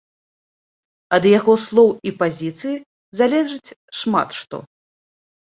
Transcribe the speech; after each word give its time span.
Ад 1.17 1.27
яго 1.39 1.53
слоў 1.65 1.89
і 2.07 2.15
пазіцыі 2.23 2.73
залежыць 3.19 3.75
шмат 4.01 4.29
што. 4.41 4.57